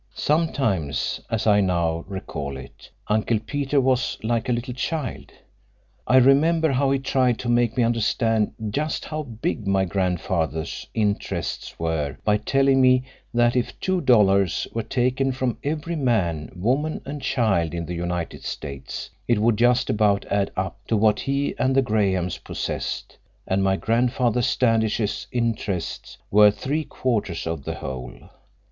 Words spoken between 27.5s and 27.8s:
the